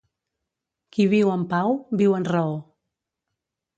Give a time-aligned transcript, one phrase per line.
[0.95, 2.57] Qui viu en pau, viu en raó.